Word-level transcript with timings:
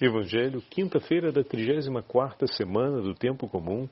Evangelho, 0.00 0.62
quinta-feira 0.70 1.32
da 1.32 1.42
34 1.42 2.46
semana 2.46 3.02
do 3.02 3.14
Tempo 3.14 3.48
Comum, 3.48 3.88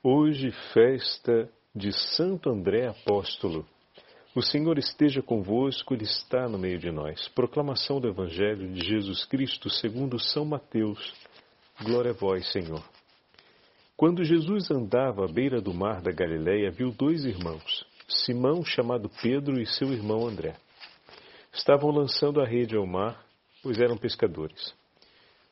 hoje 0.00 0.52
festa 0.72 1.50
de 1.74 1.92
Santo 2.14 2.48
André 2.48 2.86
Apóstolo. 2.86 3.66
O 4.32 4.40
Senhor 4.42 4.78
esteja 4.78 5.20
convosco, 5.20 5.92
Ele 5.92 6.04
está 6.04 6.48
no 6.48 6.56
meio 6.56 6.78
de 6.78 6.92
nós. 6.92 7.26
Proclamação 7.34 8.00
do 8.00 8.06
Evangelho 8.06 8.72
de 8.72 8.86
Jesus 8.86 9.24
Cristo 9.24 9.68
segundo 9.68 10.20
São 10.20 10.44
Mateus. 10.44 11.12
Glória 11.82 12.12
a 12.12 12.14
vós, 12.14 12.46
Senhor. 12.52 12.84
Quando 13.96 14.22
Jesus 14.22 14.70
andava 14.70 15.24
à 15.24 15.28
beira 15.28 15.60
do 15.60 15.74
mar 15.74 16.00
da 16.00 16.12
Galileia, 16.12 16.70
viu 16.70 16.92
dois 16.92 17.24
irmãos, 17.24 17.84
Simão, 18.06 18.64
chamado 18.64 19.10
Pedro, 19.20 19.60
e 19.60 19.66
seu 19.66 19.92
irmão 19.92 20.28
André. 20.28 20.54
Estavam 21.52 21.90
lançando 21.90 22.40
a 22.40 22.46
rede 22.46 22.76
ao 22.76 22.86
mar, 22.86 23.26
pois 23.64 23.80
eram 23.80 23.96
pescadores. 23.96 24.78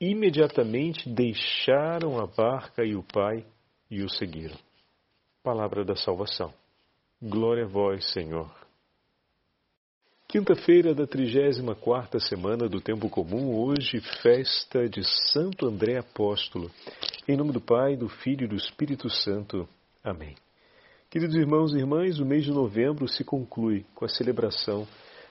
imediatamente 0.00 1.08
deixaram 1.08 2.18
a 2.18 2.26
barca 2.26 2.82
e 2.84 2.96
o 2.96 3.02
pai 3.02 3.44
e 3.90 4.02
o 4.02 4.08
seguiram. 4.08 4.56
Palavra 5.42 5.84
da 5.84 5.94
salvação. 5.94 6.54
Glória 7.20 7.64
a 7.64 7.68
vós, 7.68 8.10
Senhor. 8.12 8.50
Quinta-feira 10.26 10.94
da 10.94 11.06
34 11.06 12.20
semana 12.20 12.68
do 12.68 12.80
Tempo 12.80 13.10
Comum, 13.10 13.54
hoje 13.54 14.00
festa 14.22 14.88
de 14.88 15.02
Santo 15.32 15.66
André 15.66 15.98
Apóstolo. 15.98 16.70
Em 17.28 17.36
nome 17.36 17.52
do 17.52 17.60
Pai, 17.60 17.96
do 17.96 18.08
Filho 18.08 18.44
e 18.44 18.48
do 18.48 18.54
Espírito 18.54 19.10
Santo. 19.10 19.68
Amém. 20.02 20.34
Queridos 21.10 21.34
irmãos 21.34 21.74
e 21.74 21.78
irmãs, 21.78 22.20
o 22.20 22.24
mês 22.24 22.44
de 22.44 22.52
novembro 22.52 23.08
se 23.08 23.24
conclui 23.24 23.84
com 23.94 24.04
a 24.04 24.08
celebração 24.08 24.86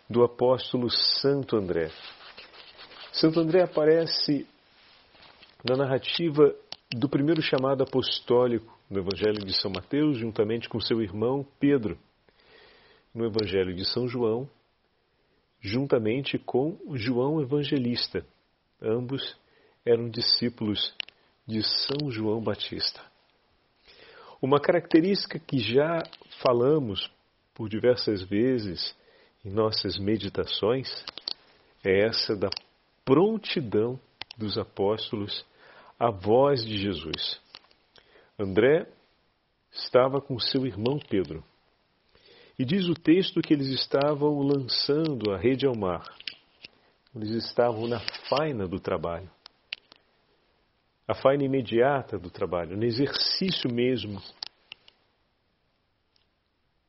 do 0.09 0.23
apóstolo 0.23 0.89
Santo 0.91 1.55
André. 1.55 1.89
Santo 3.13 3.39
André 3.39 3.63
aparece 3.63 4.45
na 5.63 5.75
narrativa 5.75 6.55
do 6.91 7.09
primeiro 7.09 7.41
chamado 7.41 7.83
apostólico 7.83 8.77
no 8.89 8.99
Evangelho 8.99 9.45
de 9.45 9.53
São 9.53 9.69
Mateus, 9.69 10.17
juntamente 10.17 10.69
com 10.69 10.79
seu 10.79 11.01
irmão 11.01 11.45
Pedro. 11.59 11.97
No 13.13 13.25
Evangelho 13.25 13.75
de 13.75 13.85
São 13.85 14.07
João, 14.07 14.49
juntamente 15.59 16.37
com 16.37 16.77
João 16.93 17.41
Evangelista. 17.41 18.25
Ambos 18.81 19.37
eram 19.85 20.09
discípulos 20.09 20.95
de 21.45 21.61
São 21.63 22.09
João 22.09 22.41
Batista. 22.41 23.01
Uma 24.41 24.59
característica 24.59 25.37
que 25.37 25.59
já 25.59 26.01
falamos 26.41 27.11
por 27.53 27.67
diversas 27.67 28.23
vezes 28.23 28.95
em 29.43 29.49
nossas 29.49 29.97
meditações 29.97 30.87
é 31.83 32.05
essa 32.05 32.35
da 32.35 32.49
prontidão 33.03 33.99
dos 34.39 34.57
apóstolos 34.57 35.45
a 35.99 36.09
voz 36.09 36.65
de 36.65 36.77
Jesus. 36.77 37.39
André 38.39 38.87
estava 39.69 40.21
com 40.21 40.39
seu 40.39 40.65
irmão 40.65 40.97
Pedro. 40.97 41.43
E 42.57 42.63
diz 42.63 42.87
o 42.87 42.93
texto 42.93 43.41
que 43.41 43.53
eles 43.53 43.67
estavam 43.67 44.39
lançando 44.39 45.31
a 45.31 45.37
rede 45.37 45.65
ao 45.65 45.75
mar. 45.75 46.03
Eles 47.13 47.31
estavam 47.31 47.87
na 47.87 47.99
faina 48.29 48.65
do 48.67 48.79
trabalho. 48.79 49.29
A 51.07 51.13
faina 51.13 51.43
imediata 51.43 52.17
do 52.17 52.29
trabalho, 52.29 52.77
no 52.77 52.85
exercício 52.85 53.71
mesmo. 53.71 54.21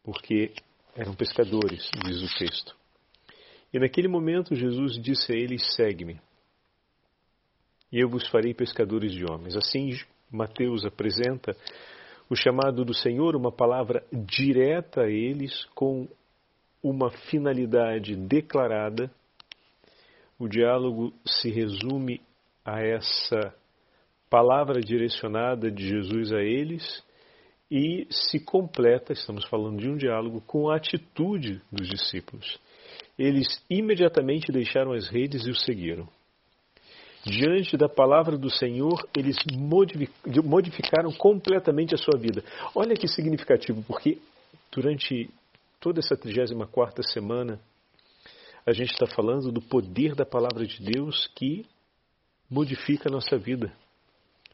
Porque 0.03 0.53
eram 0.95 1.15
pescadores, 1.15 1.91
diz 2.05 2.23
o 2.23 2.39
texto. 2.39 2.77
E 3.73 3.79
naquele 3.79 4.09
momento 4.09 4.55
Jesus 4.55 5.01
disse 5.01 5.33
a 5.33 5.37
eles: 5.37 5.75
segue-me 5.75 6.21
e 7.93 8.01
eu 8.01 8.09
vos 8.09 8.27
farei 8.29 8.55
pescadores 8.55 9.13
de 9.13 9.25
homens. 9.25 9.57
Assim, 9.57 9.91
Mateus 10.31 10.85
apresenta 10.85 11.57
o 12.29 12.37
chamado 12.37 12.85
do 12.85 12.95
Senhor, 12.95 13.35
uma 13.35 13.51
palavra 13.51 14.05
direta 14.13 15.03
a 15.03 15.11
eles, 15.11 15.65
com 15.75 16.09
uma 16.83 17.11
finalidade 17.11 18.15
declarada. 18.15 19.11
O 20.39 20.49
diálogo 20.49 21.13
se 21.27 21.51
resume 21.51 22.21
a 22.65 22.81
essa 22.81 23.53
palavra 24.31 24.81
direcionada 24.81 25.71
de 25.71 25.89
Jesus 25.89 26.33
a 26.33 26.41
eles 26.41 27.05
e 27.69 28.07
se 28.11 28.39
completa, 28.39 29.13
estamos 29.13 29.45
falando 29.47 29.79
de 29.79 29.89
um 29.89 29.97
diálogo, 29.97 30.41
com 30.47 30.71
a 30.71 30.77
atitude 30.77 31.61
dos 31.71 31.89
discípulos. 31.89 32.59
Eles 33.19 33.63
imediatamente 33.69 34.53
deixaram 34.53 34.93
as 34.93 35.09
redes 35.09 35.47
e 35.47 35.51
o 35.51 35.55
seguiram 35.55 36.09
diante 37.25 37.77
da 37.77 37.89
palavra 37.89 38.37
do 38.39 38.51
Senhor, 38.51 39.07
eles 39.17 39.37
modificaram 40.45 41.13
completamente 41.13 41.95
a 41.95 41.99
sua 41.99 42.19
vida. 42.19 42.43
Olha 42.75 42.97
que 42.97 43.07
significativo, 43.07 43.83
porque 43.83 44.19
durante 44.73 45.29
toda 45.79 46.01
essa 46.01 46.17
34 46.17 47.03
semana, 47.05 47.61
a 48.67 48.73
gente 48.73 48.93
está 48.93 49.07
falando 49.07 49.51
do 49.51 49.61
poder 49.61 50.15
da 50.15 50.25
palavra 50.25 50.67
de 50.67 50.83
Deus 50.83 51.27
que 51.35 51.67
modifica 52.51 53.09
a 53.09 53.13
nossa 53.13 53.39
vida, 53.39 53.73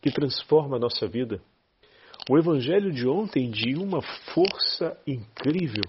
que 0.01 0.11
transforma 0.11 0.77
a 0.77 0.81
nossa 0.81 1.07
vida. 1.07 1.41
O 2.29 2.37
evangelho 2.39 2.93
de 2.93 3.07
ontem 3.07 3.51
de 3.51 3.75
uma 3.77 4.03
força 4.03 4.97
incrível. 5.07 5.85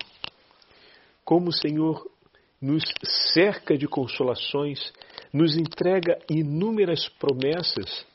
Como 1.25 1.49
o 1.49 1.53
Senhor 1.53 2.09
nos 2.61 2.83
cerca 3.33 3.77
de 3.77 3.87
consolações, 3.87 4.93
nos 5.33 5.57
entrega 5.57 6.17
inúmeras 6.29 7.07
promessas 7.19 8.05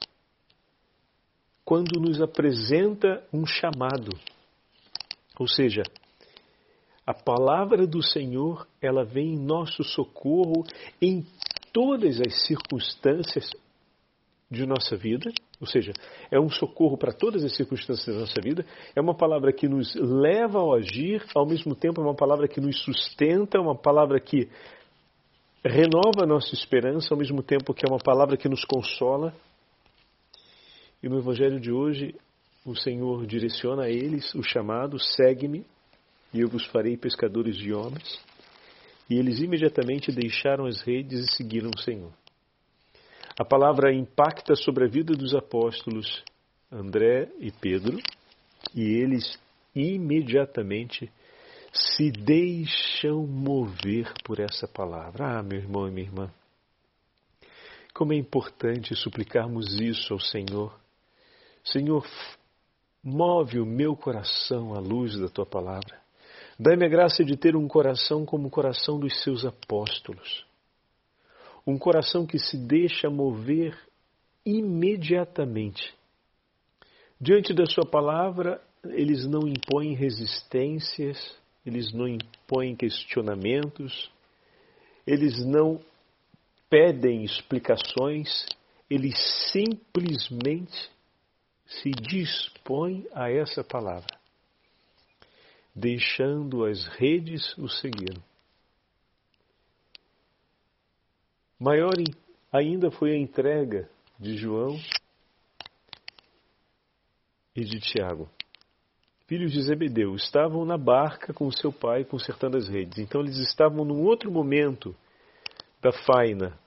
quando 1.65 2.01
nos 2.01 2.21
apresenta 2.21 3.23
um 3.33 3.47
chamado. 3.47 4.11
Ou 5.39 5.49
seja, 5.49 5.83
a 7.07 7.15
palavra 7.15 7.87
do 7.87 8.03
Senhor, 8.03 8.67
ela 8.81 9.05
vem 9.05 9.35
em 9.35 9.39
nosso 9.39 9.83
socorro 9.83 10.65
em 11.01 11.27
todas 11.73 12.21
as 12.21 12.47
circunstâncias 12.47 13.51
de 14.51 14.67
nossa 14.67 14.97
vida, 14.97 15.33
ou 15.59 15.67
seja, 15.67 15.93
é 16.31 16.39
um 16.39 16.51
socorro 16.51 16.99
para 16.99 17.13
todas 17.13 17.43
as 17.43 17.57
circunstâncias 17.57 18.15
da 18.15 18.21
nossa 18.21 18.41
vida, 18.43 18.67
é 18.95 19.01
uma 19.01 19.17
palavra 19.17 19.51
que 19.51 19.67
nos 19.67 19.95
leva 19.95 20.59
ao 20.59 20.75
agir, 20.75 21.25
ao 21.35 21.47
mesmo 21.47 21.75
tempo 21.75 22.03
é 22.03 22.05
uma 22.05 22.15
palavra 22.15 22.47
que 22.47 22.61
nos 22.61 22.79
sustenta, 22.83 23.59
uma 23.59 23.75
palavra 23.75 24.21
que 24.21 24.51
renova 25.69 26.25
a 26.25 26.27
nossa 26.27 26.55
esperança, 26.55 27.09
ao 27.13 27.19
mesmo 27.19 27.43
tempo 27.43 27.73
que 27.73 27.87
é 27.87 27.89
uma 27.89 27.99
palavra 27.99 28.37
que 28.37 28.49
nos 28.49 28.65
consola. 28.65 29.35
E 31.03 31.09
no 31.09 31.19
Evangelho 31.19 31.61
de 31.61 31.73
hoje, 31.73 32.15
o 32.65 32.75
Senhor 32.75 33.27
direciona 33.27 33.85
a 33.85 33.91
eles 33.91 34.35
o 34.35 34.43
chamado: 34.43 34.99
segue-me, 34.99 35.65
e 36.33 36.41
eu 36.41 36.49
vos 36.49 36.65
farei 36.67 36.97
pescadores 36.97 37.57
de 37.57 37.73
homens. 37.73 38.21
E 39.09 39.19
eles 39.19 39.41
imediatamente 39.41 40.11
deixaram 40.11 40.67
as 40.67 40.81
redes 40.81 41.21
e 41.21 41.37
seguiram 41.37 41.71
o 41.75 41.81
Senhor. 41.81 42.13
A 43.39 43.45
palavra 43.45 43.93
impacta 43.93 44.55
sobre 44.55 44.85
a 44.85 44.89
vida 44.89 45.15
dos 45.15 45.35
apóstolos 45.35 46.23
André 46.71 47.29
e 47.39 47.51
Pedro, 47.51 47.99
e 48.75 48.83
eles 48.83 49.39
imediatamente 49.75 51.11
se 51.73 52.11
deixam 52.11 53.27
mover 53.27 54.13
por 54.25 54.39
essa 54.39 54.69
palavra. 54.69 55.39
Ah, 55.39 55.43
meu 55.43 55.59
irmão 55.59 55.89
e 55.89 55.91
minha 55.91 56.07
irmã, 56.07 56.31
como 57.95 58.13
é 58.13 58.17
importante 58.17 58.95
suplicarmos 58.95 59.81
isso 59.81 60.13
ao 60.13 60.21
Senhor. 60.21 60.79
Senhor, 61.65 62.07
move 63.03 63.59
o 63.59 63.67
meu 63.67 63.97
coração 63.97 64.75
à 64.75 64.79
luz 64.79 65.19
da 65.19 65.29
tua 65.29 65.47
palavra. 65.47 66.01
Dai-me 66.59 66.85
a 66.85 66.89
graça 66.89 67.25
de 67.25 67.37
ter 67.37 67.57
um 67.57 67.67
coração 67.67 68.25
como 68.25 68.49
o 68.49 68.51
coração 68.51 68.99
dos 68.99 69.23
seus 69.23 69.45
apóstolos. 69.45 70.45
Um 71.67 71.79
coração 71.79 72.27
que 72.27 72.39
se 72.39 72.57
deixa 72.57 73.09
mover 73.09 73.79
imediatamente. 74.45 75.95
Diante 77.21 77.55
da 77.55 77.65
Sua 77.67 77.87
palavra, 77.87 78.61
eles 78.85 79.27
não 79.27 79.47
impõem 79.47 79.95
resistências, 79.95 81.37
eles 81.65 81.93
não 81.93 82.09
impõem 82.09 82.75
questionamentos, 82.75 84.11
eles 85.07 85.45
não 85.45 85.81
pedem 86.69 87.25
explicações, 87.25 88.47
eles 88.89 89.15
simplesmente 89.53 90.91
se 91.67 91.91
dispõe 91.91 93.07
a 93.13 93.31
essa 93.31 93.63
palavra, 93.63 94.19
deixando 95.75 96.65
as 96.65 96.87
redes 96.97 97.57
o 97.57 97.69
seguiram. 97.69 98.23
Maior 101.59 101.93
ainda 102.53 102.91
foi 102.91 103.13
a 103.13 103.19
entrega 103.19 103.89
de 104.19 104.37
João 104.37 104.79
e 107.55 107.65
de 107.65 107.79
Tiago, 107.79 108.29
filhos 109.33 109.53
de 109.53 109.63
Zebedeu. 109.63 110.15
Estavam 110.15 110.63
na 110.67 110.77
barca 110.77 111.33
com 111.33 111.51
seu 111.51 111.73
pai 111.73 112.05
consertando 112.05 112.59
as 112.59 112.69
redes. 112.69 112.99
Então 112.99 113.23
eles 113.23 113.39
estavam 113.39 113.83
num 113.83 114.03
outro 114.03 114.31
momento 114.31 114.95
da 115.81 115.91
faina. 115.91 116.59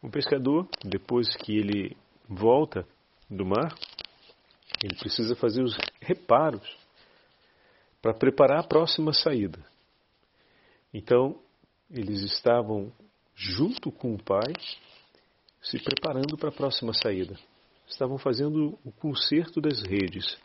O 0.00 0.08
pescador, 0.08 0.66
depois 0.82 1.28
que 1.36 1.54
ele 1.54 1.94
volta 2.26 2.86
do 3.28 3.44
mar, 3.44 3.74
ele 4.82 4.96
precisa 4.96 5.36
fazer 5.36 5.62
os 5.62 5.76
reparos 6.00 6.66
para 8.00 8.14
preparar 8.14 8.60
a 8.60 8.66
próxima 8.66 9.12
saída. 9.12 9.62
Então, 10.94 11.38
eles 11.90 12.22
estavam 12.22 12.90
junto 13.34 13.92
com 13.92 14.14
o 14.14 14.22
pai, 14.22 14.54
se 15.60 15.78
preparando 15.78 16.38
para 16.38 16.48
a 16.48 16.52
próxima 16.52 16.94
saída. 16.94 17.38
Estavam 17.86 18.16
fazendo 18.16 18.78
o 18.82 18.90
conserto 18.92 19.60
das 19.60 19.82
redes. 19.82 20.38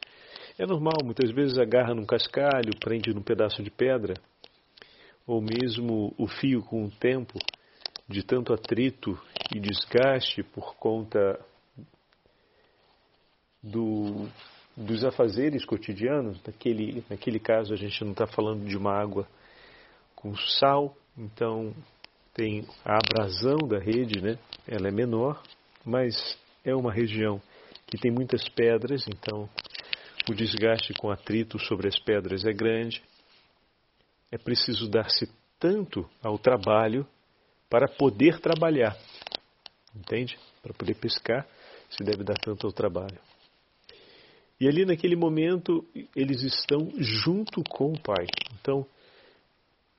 É 0.60 0.66
normal, 0.66 1.04
muitas 1.04 1.30
vezes 1.32 1.60
agarra 1.60 1.94
num 1.94 2.06
cascalho, 2.06 2.76
prende 2.80 3.14
num 3.14 3.22
pedaço 3.22 3.62
de 3.62 3.70
pedra, 3.70 4.16
ou 5.26 5.40
mesmo 5.40 6.16
o 6.18 6.28
fio 6.28 6.64
com 6.64 6.86
o 6.86 6.90
tempo 6.90 7.38
de 8.10 8.24
tanto 8.24 8.52
atrito 8.54 9.20
e 9.54 9.60
desgaste 9.60 10.42
por 10.42 10.76
conta 10.78 11.40
do, 13.62 14.28
dos 14.76 15.06
afazeres 15.06 15.64
cotidianos. 15.64 16.42
Naquele, 16.44 17.04
naquele 17.08 17.40
caso, 17.40 17.72
a 17.72 17.78
gente 17.78 18.04
não 18.04 18.14
está 18.14 18.26
falando 18.26 18.66
de 18.66 18.76
uma 18.76 18.94
água 18.94 19.28
com 20.16 20.36
sal, 20.36 20.98
então 21.16 21.72
tem 22.34 22.66
a 22.84 22.98
abrasão 22.98 23.60
da 23.68 23.78
rede, 23.78 24.22
né? 24.22 24.40
ela 24.68 24.88
é 24.88 24.92
menor, 24.92 25.40
mas 25.86 26.16
é 26.66 26.74
uma 26.76 26.92
região 26.92 27.40
que 27.86 27.98
tem 27.98 28.12
muitas 28.12 28.50
pedras, 28.50 29.06
então 29.08 29.48
o 30.32 30.36
desgaste 30.36 30.94
com 30.94 31.10
atrito 31.10 31.60
sobre 31.60 31.88
as 31.88 31.98
pedras 32.00 32.46
é 32.46 32.54
grande. 32.54 33.04
É 34.32 34.38
preciso 34.38 34.90
dar-se 34.90 35.30
tanto 35.60 36.08
ao 36.22 36.38
trabalho 36.38 37.08
para 37.70 37.88
poder 37.88 38.40
trabalhar. 38.40 38.98
Entende? 39.96 40.38
Para 40.62 40.74
poder 40.74 40.96
pescar, 40.96 41.48
se 41.90 42.04
deve 42.04 42.24
dar 42.24 42.38
tanto 42.38 42.68
ao 42.68 42.74
trabalho. 42.74 43.18
E 44.60 44.68
ali 44.68 44.86
naquele 44.86 45.16
momento 45.16 45.86
eles 46.16 46.42
estão 46.44 46.92
junto 46.98 47.64
com 47.64 47.92
o 47.92 48.00
Pai. 48.00 48.26
Então, 48.60 48.86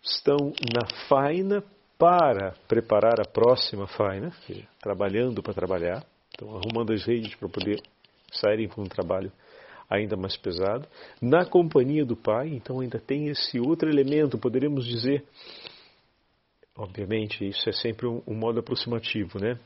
estão 0.02 0.52
na 0.75 0.86
faina 1.08 1.62
para 1.96 2.52
preparar 2.69 3.20
a 3.20 3.25
próxima 3.25 3.86
faina, 3.86 4.32
trabalhando 4.80 5.42
para 5.42 5.54
trabalhar, 5.54 6.04
estão 6.30 6.56
arrumando 6.56 6.92
as 6.92 7.04
redes 7.04 7.34
para 7.34 7.48
poder 7.48 7.80
saírem 8.32 8.69
para 8.69 8.82
um 8.82 8.86
trabalho 8.86 9.32
ainda 9.88 10.17
mais 10.17 10.37
pesado, 10.37 10.87
na 11.20 11.46
companhia 11.46 12.05
do 12.05 12.17
Pai, 12.17 12.49
então 12.49 12.81
ainda 12.81 12.99
tem 12.99 13.29
esse 13.29 13.58
outro 13.58 13.88
elemento, 13.88 14.38
poderíamos 14.38 14.87
dizer, 14.87 15.25
obviamente, 16.76 17.46
isso 17.46 17.69
é 17.69 17.73
sempre 17.73 18.06
um, 18.06 18.23
um 18.26 18.35
modo 18.35 18.61
aproximativo, 18.61 19.38
né? 19.38 19.58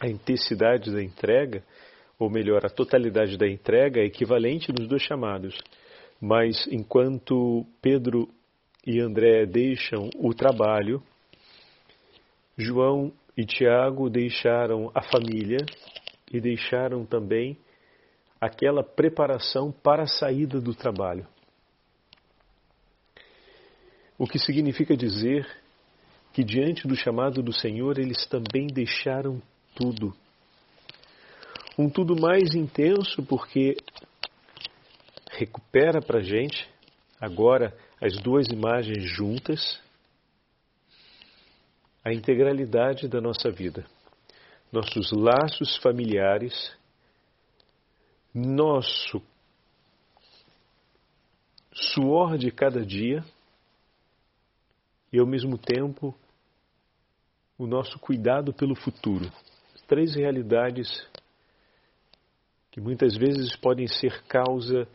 A 0.00 0.08
intensidade 0.08 0.92
da 0.92 1.02
entrega, 1.02 1.64
ou 2.18 2.30
melhor, 2.30 2.64
a 2.64 2.70
totalidade 2.70 3.38
da 3.38 3.48
entrega 3.48 4.00
é 4.00 4.04
equivalente 4.04 4.72
nos 4.72 4.86
dois 4.86 5.02
chamados, 5.02 5.56
mas 6.20 6.66
enquanto 6.70 7.66
Pedro 7.80 8.28
e 8.86 9.00
André 9.00 9.46
deixam 9.46 10.10
o 10.16 10.34
trabalho, 10.34 11.02
João 12.58 13.10
e 13.36 13.44
Tiago 13.46 14.10
deixaram 14.10 14.90
a 14.94 15.02
família 15.02 15.64
e 16.30 16.40
deixaram 16.40 17.06
também 17.06 17.56
aquela 18.40 18.82
preparação 18.82 19.70
para 19.70 20.04
a 20.04 20.06
saída 20.06 20.60
do 20.60 20.74
trabalho. 20.74 21.26
O 24.18 24.26
que 24.26 24.38
significa 24.38 24.96
dizer 24.96 25.46
que 26.32 26.44
diante 26.44 26.86
do 26.86 26.94
chamado 26.94 27.42
do 27.42 27.52
Senhor 27.52 27.98
eles 27.98 28.26
também 28.26 28.66
deixaram 28.66 29.42
tudo. 29.74 30.14
Um 31.78 31.88
tudo 31.88 32.14
mais 32.20 32.54
intenso 32.54 33.22
porque 33.24 33.76
recupera 35.30 36.00
para 36.00 36.20
gente 36.20 36.68
agora 37.20 37.76
as 38.00 38.16
duas 38.22 38.48
imagens 38.48 39.04
juntas 39.04 39.80
a 42.04 42.12
integralidade 42.12 43.06
da 43.08 43.20
nossa 43.20 43.50
vida, 43.50 43.84
nossos 44.72 45.12
laços 45.12 45.76
familiares, 45.78 46.72
nosso 48.34 49.22
suor 51.72 52.38
de 52.38 52.50
cada 52.50 52.84
dia 52.84 53.24
e, 55.12 55.18
ao 55.18 55.26
mesmo 55.26 55.58
tempo, 55.58 56.14
o 57.58 57.66
nosso 57.66 57.98
cuidado 57.98 58.52
pelo 58.52 58.74
futuro. 58.74 59.30
Três 59.86 60.14
realidades 60.14 60.88
que 62.70 62.80
muitas 62.80 63.16
vezes 63.16 63.56
podem 63.56 63.86
ser 63.88 64.22
causa 64.24 64.86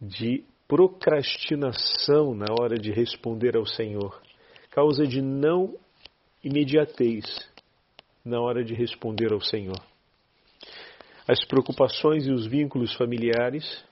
de 0.00 0.44
procrastinação 0.66 2.34
na 2.34 2.46
hora 2.58 2.78
de 2.78 2.90
responder 2.90 3.56
ao 3.56 3.66
Senhor, 3.66 4.20
causa 4.70 5.06
de 5.06 5.20
não 5.20 5.78
imediatez 6.42 7.24
na 8.24 8.40
hora 8.40 8.64
de 8.64 8.74
responder 8.74 9.32
ao 9.32 9.40
Senhor. 9.40 9.93
As 11.26 11.44
preocupações 11.44 12.26
e 12.26 12.30
os 12.30 12.46
vínculos 12.46 12.94
familiares, 12.94 13.82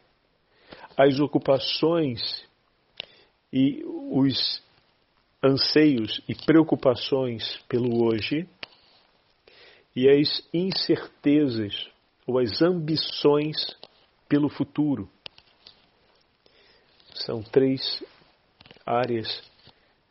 as 0.96 1.18
ocupações 1.18 2.20
e 3.52 3.82
os 4.10 4.62
anseios 5.42 6.20
e 6.28 6.34
preocupações 6.34 7.56
pelo 7.68 8.04
hoje 8.04 8.46
e 9.96 10.08
as 10.08 10.46
incertezas 10.52 11.90
ou 12.26 12.38
as 12.38 12.62
ambições 12.62 13.56
pelo 14.28 14.48
futuro. 14.48 15.08
São 17.14 17.42
três 17.42 18.02
áreas 18.86 19.42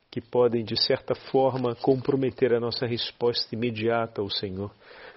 que 0.09 0.21
podem, 0.21 0.63
de 0.63 0.75
certa 0.81 1.15
forma, 1.15 1.75
comprometer 1.75 2.53
a 2.53 2.59
nossa 2.59 2.85
resposta 2.85 3.55
imediata 3.55 4.21
ao 4.21 4.29
Senhor. 4.29 4.71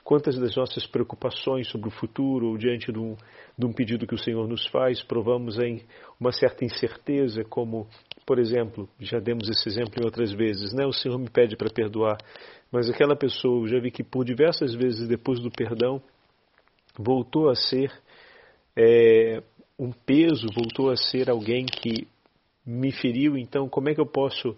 Quantas 0.04 0.38
das 0.38 0.54
nossas 0.54 0.86
preocupações 0.86 1.66
sobre 1.68 1.88
o 1.88 1.90
futuro 1.90 2.48
ou 2.48 2.58
diante 2.58 2.92
de 2.92 2.98
um, 2.98 3.16
de 3.56 3.64
um 3.64 3.72
pedido 3.72 4.06
que 4.06 4.14
o 4.14 4.18
Senhor 4.18 4.46
nos 4.46 4.66
faz, 4.66 5.02
provamos 5.02 5.58
em 5.58 5.82
uma 6.20 6.30
certa 6.30 6.62
incerteza, 6.62 7.42
como, 7.42 7.88
por 8.26 8.38
exemplo, 8.38 8.86
já 9.00 9.18
demos 9.18 9.48
esse 9.48 9.66
exemplo 9.66 9.94
em 9.98 10.04
outras 10.04 10.30
vezes, 10.30 10.74
né? 10.74 10.84
O 10.84 10.92
Senhor 10.92 11.18
me 11.18 11.30
pede 11.30 11.56
para 11.56 11.72
perdoar, 11.72 12.18
mas 12.70 12.90
aquela 12.90 13.16
pessoa, 13.16 13.62
eu 13.62 13.66
já 13.66 13.80
vi 13.80 13.90
que 13.90 14.04
por 14.04 14.26
diversas 14.26 14.74
vezes 14.74 15.08
depois 15.08 15.40
do 15.40 15.50
perdão, 15.50 16.02
voltou 16.98 17.48
a 17.48 17.54
ser 17.54 17.90
é, 18.76 19.42
um 19.78 19.90
peso, 19.90 20.48
voltou 20.54 20.90
a 20.90 20.96
ser 20.96 21.30
alguém 21.30 21.64
que 21.64 22.06
me 22.66 22.92
feriu, 22.92 23.38
então 23.38 23.70
como 23.70 23.88
é 23.88 23.94
que 23.94 24.00
eu 24.00 24.06
posso 24.06 24.54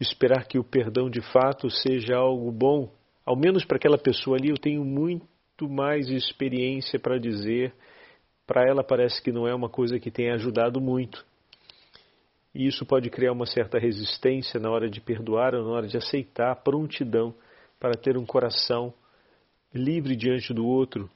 esperar 0.00 0.46
que 0.46 0.58
o 0.58 0.64
perdão 0.64 1.10
de 1.10 1.20
fato 1.20 1.68
seja 1.68 2.16
algo 2.16 2.50
bom, 2.50 2.90
ao 3.24 3.36
menos 3.36 3.64
para 3.64 3.76
aquela 3.76 3.98
pessoa 3.98 4.36
ali, 4.36 4.50
eu 4.50 4.58
tenho 4.58 4.84
muito 4.84 5.68
mais 5.68 6.08
experiência 6.08 6.98
para 6.98 7.18
dizer. 7.18 7.72
Para 8.46 8.66
ela 8.66 8.82
parece 8.82 9.22
que 9.22 9.30
não 9.30 9.46
é 9.46 9.54
uma 9.54 9.68
coisa 9.68 9.98
que 9.98 10.10
tenha 10.10 10.34
ajudado 10.34 10.80
muito. 10.80 11.24
E 12.54 12.66
isso 12.66 12.84
pode 12.84 13.08
criar 13.10 13.32
uma 13.32 13.46
certa 13.46 13.78
resistência 13.78 14.58
na 14.58 14.70
hora 14.70 14.90
de 14.90 15.00
perdoar 15.00 15.54
ou 15.54 15.64
na 15.64 15.70
hora 15.70 15.86
de 15.86 15.96
aceitar 15.96 16.50
a 16.50 16.56
prontidão 16.56 17.34
para 17.78 17.94
ter 17.94 18.16
um 18.16 18.26
coração 18.26 18.92
livre 19.72 20.16
diante 20.16 20.52
do 20.52 20.66
outro, 20.66 21.08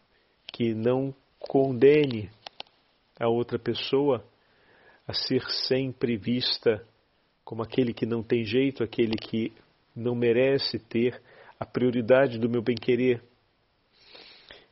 que 0.52 0.72
não 0.74 1.12
condene 1.38 2.30
a 3.18 3.28
outra 3.28 3.58
pessoa 3.58 4.24
a 5.06 5.12
ser 5.12 5.42
sempre 5.68 6.16
vista 6.16 6.84
como 7.44 7.62
aquele 7.62 7.92
que 7.92 8.06
não 8.06 8.22
tem 8.22 8.44
jeito, 8.44 8.82
aquele 8.82 9.16
que 9.16 9.52
não 9.94 10.14
merece 10.14 10.78
ter 10.78 11.20
a 11.58 11.64
prioridade 11.64 12.38
do 12.38 12.48
meu 12.48 12.62
bem-querer. 12.62 13.22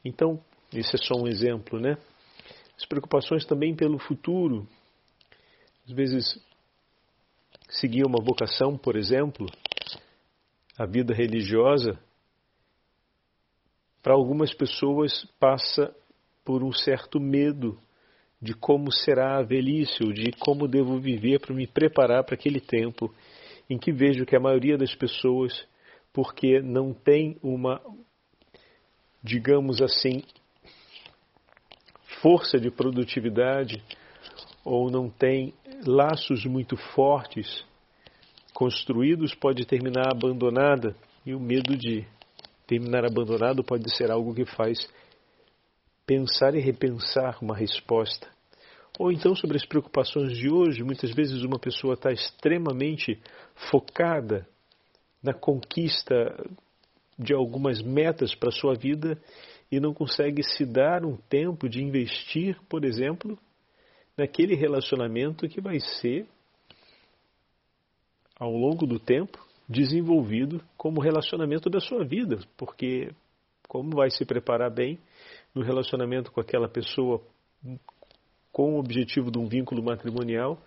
Então, 0.04 0.42
esse 0.72 0.96
é 0.96 0.98
só 0.98 1.14
um 1.14 1.26
exemplo, 1.26 1.78
né? 1.78 1.96
As 2.76 2.86
preocupações 2.86 3.44
também 3.44 3.74
pelo 3.74 3.98
futuro. 3.98 4.66
Às 5.86 5.92
vezes, 5.92 6.40
seguir 7.68 8.04
uma 8.04 8.22
vocação, 8.22 8.76
por 8.76 8.96
exemplo, 8.96 9.46
a 10.78 10.86
vida 10.86 11.14
religiosa, 11.14 11.98
para 14.02 14.14
algumas 14.14 14.52
pessoas 14.52 15.24
passa 15.38 15.94
por 16.44 16.62
um 16.64 16.72
certo 16.72 17.20
medo 17.20 17.78
de 18.40 18.52
como 18.54 18.90
será 18.90 19.38
a 19.38 19.42
velhice, 19.42 20.02
ou 20.02 20.12
de 20.12 20.32
como 20.32 20.66
devo 20.66 20.98
viver 20.98 21.38
para 21.38 21.54
me 21.54 21.66
preparar 21.66 22.24
para 22.24 22.34
aquele 22.34 22.60
tempo 22.60 23.14
em 23.70 23.78
que 23.78 23.92
vejo 23.92 24.26
que 24.26 24.34
a 24.34 24.40
maioria 24.40 24.76
das 24.76 24.92
pessoas, 24.96 25.64
porque 26.12 26.60
não 26.60 26.92
tem 26.92 27.38
uma, 27.42 27.80
digamos 29.22 29.80
assim, 29.80 30.22
força 32.20 32.58
de 32.58 32.70
produtividade, 32.70 33.82
ou 34.64 34.90
não 34.90 35.10
tem 35.10 35.54
laços 35.86 36.44
muito 36.44 36.76
fortes 36.76 37.64
construídos, 38.54 39.34
pode 39.34 39.66
terminar 39.66 40.12
abandonada, 40.12 40.94
e 41.24 41.34
o 41.34 41.40
medo 41.40 41.76
de 41.76 42.06
terminar 42.66 43.04
abandonado 43.04 43.64
pode 43.64 43.90
ser 43.96 44.10
algo 44.10 44.34
que 44.34 44.44
faz 44.44 44.88
pensar 46.06 46.54
e 46.54 46.60
repensar 46.60 47.38
uma 47.42 47.56
resposta. 47.56 48.28
Ou 48.98 49.10
então 49.10 49.34
sobre 49.34 49.56
as 49.56 49.64
preocupações 49.64 50.36
de 50.36 50.50
hoje, 50.50 50.84
muitas 50.84 51.12
vezes 51.12 51.42
uma 51.42 51.58
pessoa 51.58 51.94
está 51.94 52.12
extremamente 52.12 53.18
focada 53.70 54.46
na 55.22 55.32
conquista 55.32 56.14
de 57.18 57.32
algumas 57.32 57.80
metas 57.82 58.34
para 58.34 58.48
a 58.48 58.52
sua 58.52 58.74
vida 58.74 59.20
e 59.70 59.78
não 59.78 59.94
consegue 59.94 60.42
se 60.42 60.66
dar 60.66 61.04
um 61.04 61.16
tempo 61.16 61.68
de 61.68 61.82
investir, 61.82 62.58
por 62.68 62.84
exemplo, 62.84 63.38
naquele 64.16 64.54
relacionamento 64.54 65.48
que 65.48 65.60
vai 65.60 65.78
ser, 65.80 66.26
ao 68.38 68.50
longo 68.50 68.86
do 68.86 68.98
tempo, 68.98 69.38
desenvolvido 69.68 70.62
como 70.76 71.00
relacionamento 71.00 71.70
da 71.70 71.80
sua 71.80 72.04
vida, 72.04 72.38
porque 72.56 73.10
como 73.68 73.96
vai 73.96 74.10
se 74.10 74.24
preparar 74.24 74.70
bem 74.70 74.98
no 75.54 75.62
relacionamento 75.62 76.30
com 76.30 76.40
aquela 76.40 76.68
pessoa 76.68 77.22
com 78.50 78.74
o 78.74 78.78
objetivo 78.78 79.30
de 79.30 79.38
um 79.38 79.46
vínculo 79.46 79.82
matrimonial, 79.82 80.60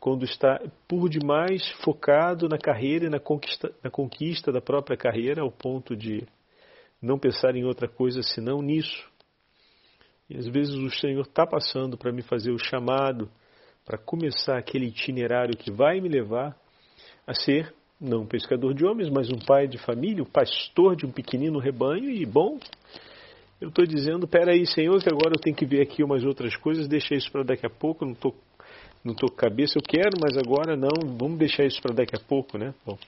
quando 0.00 0.24
está 0.24 0.58
por 0.88 1.10
demais 1.10 1.70
focado 1.84 2.48
na 2.48 2.56
carreira 2.56 3.04
e 3.04 3.10
na 3.10 3.20
conquista, 3.20 3.70
na 3.84 3.90
conquista 3.90 4.50
da 4.50 4.60
própria 4.60 4.96
carreira, 4.96 5.42
ao 5.42 5.52
ponto 5.52 5.94
de 5.94 6.26
não 7.02 7.18
pensar 7.18 7.54
em 7.54 7.64
outra 7.64 7.86
coisa 7.86 8.22
senão 8.22 8.62
nisso. 8.62 9.08
E 10.28 10.38
às 10.38 10.46
vezes 10.48 10.74
o 10.74 10.90
Senhor 10.90 11.20
está 11.20 11.46
passando 11.46 11.98
para 11.98 12.12
me 12.12 12.22
fazer 12.22 12.50
o 12.50 12.58
chamado 12.58 13.30
para 13.84 13.98
começar 13.98 14.56
aquele 14.56 14.86
itinerário 14.86 15.56
que 15.56 15.70
vai 15.70 16.00
me 16.00 16.08
levar 16.08 16.56
a 17.26 17.34
ser 17.34 17.74
não 18.00 18.22
um 18.22 18.26
pescador 18.26 18.72
de 18.72 18.86
homens, 18.86 19.10
mas 19.10 19.28
um 19.28 19.38
pai 19.38 19.68
de 19.68 19.76
família, 19.76 20.22
um 20.22 20.26
pastor 20.26 20.96
de 20.96 21.04
um 21.04 21.12
pequenino 21.12 21.58
rebanho 21.58 22.08
e 22.08 22.24
bom. 22.24 22.58
Eu 23.60 23.68
estou 23.68 23.84
dizendo, 23.84 24.26
peraí, 24.26 24.66
Senhor, 24.66 24.98
que 25.02 25.10
agora 25.10 25.34
eu 25.34 25.40
tenho 25.40 25.54
que 25.54 25.66
ver 25.66 25.82
aqui 25.82 26.02
umas 26.02 26.24
outras 26.24 26.56
coisas, 26.56 26.88
deixa 26.88 27.14
isso 27.14 27.30
para 27.30 27.42
daqui 27.42 27.66
a 27.66 27.70
pouco, 27.70 28.06
não 28.06 28.12
estou 28.12 28.34
tô 29.14 29.28
com 29.28 29.36
cabeça, 29.36 29.78
eu 29.78 29.82
quero, 29.82 30.18
mas 30.20 30.36
agora 30.36 30.76
não, 30.76 31.16
vamos 31.16 31.38
deixar 31.38 31.64
isso 31.64 31.80
para 31.80 31.94
daqui 31.94 32.14
a 32.14 32.20
pouco, 32.20 32.58
né? 32.58 32.74
Bom, 32.84 32.98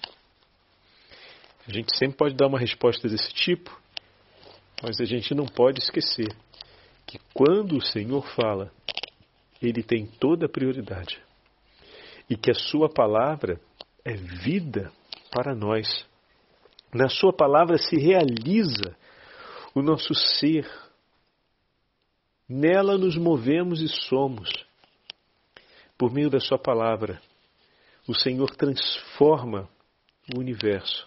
a 1.67 1.71
gente 1.71 1.97
sempre 1.97 2.17
pode 2.17 2.35
dar 2.35 2.47
uma 2.47 2.59
resposta 2.59 3.09
desse 3.09 3.33
tipo, 3.35 3.79
mas 4.83 5.01
a 5.01 5.05
gente 5.05 5.35
não 5.35 5.47
pode 5.47 5.81
esquecer 5.81 6.35
que 7.07 7.21
quando 7.35 7.77
o 7.77 7.85
Senhor 7.85 8.27
fala, 8.35 8.73
Ele 9.61 9.83
tem 9.83 10.07
toda 10.07 10.47
a 10.47 10.49
prioridade 10.49 11.21
e 12.29 12.37
que 12.37 12.51
a 12.51 12.55
Sua 12.55 12.89
palavra 12.89 13.61
é 14.05 14.15
vida 14.15 14.91
para 15.31 15.55
nós. 15.55 16.07
Na 16.93 17.09
Sua 17.09 17.33
palavra 17.33 17.77
se 17.77 17.97
realiza 17.97 18.97
o 19.75 19.83
nosso 19.83 20.15
ser. 20.15 20.69
Nela 22.49 22.99
nos 22.99 23.17
movemos 23.17 23.81
e 23.81 23.89
somos. 23.89 24.51
Por 26.03 26.13
meio 26.13 26.29
da 26.29 26.41
Sua 26.41 26.59
palavra, 26.59 27.23
o 28.09 28.13
Senhor 28.13 28.51
transforma 28.57 29.69
o 30.35 30.41
universo. 30.41 31.07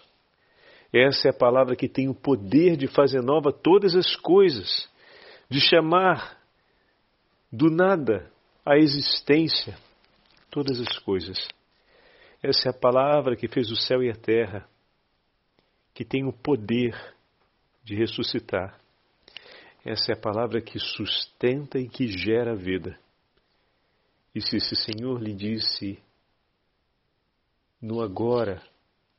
Essa 0.90 1.28
é 1.28 1.30
a 1.30 1.36
palavra 1.36 1.76
que 1.76 1.86
tem 1.86 2.08
o 2.08 2.14
poder 2.14 2.78
de 2.78 2.86
fazer 2.86 3.20
nova 3.20 3.52
todas 3.52 3.94
as 3.94 4.16
coisas, 4.16 4.88
de 5.50 5.60
chamar 5.60 6.40
do 7.52 7.68
nada 7.68 8.32
à 8.64 8.78
existência 8.78 9.76
todas 10.50 10.80
as 10.80 10.98
coisas. 11.00 11.46
Essa 12.42 12.70
é 12.70 12.70
a 12.70 12.80
palavra 12.80 13.36
que 13.36 13.48
fez 13.48 13.70
o 13.70 13.76
céu 13.76 14.02
e 14.02 14.10
a 14.10 14.16
terra, 14.16 14.66
que 15.92 16.06
tem 16.06 16.24
o 16.24 16.32
poder 16.32 16.96
de 17.84 17.94
ressuscitar. 17.94 18.80
Essa 19.84 20.12
é 20.12 20.14
a 20.14 20.18
palavra 20.18 20.62
que 20.62 20.78
sustenta 20.78 21.78
e 21.78 21.86
que 21.86 22.08
gera 22.08 22.56
vida. 22.56 22.98
E 24.36 24.40
se 24.42 24.58
esse 24.58 24.76
Senhor 24.76 25.18
lhe 25.22 25.32
disse 25.32 25.98
no 27.80 28.02
agora, 28.02 28.62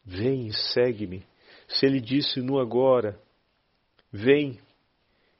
vem 0.05 0.45
e 0.45 0.53
segue-me, 0.53 1.25
se 1.67 1.87
ele 1.87 1.99
disse 1.99 2.39
no 2.39 2.59
agora, 2.59 3.19
vem 4.13 4.59